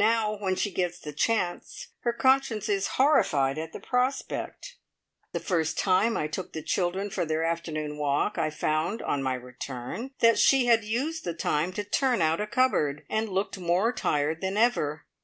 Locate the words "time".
5.78-6.16, 11.34-11.72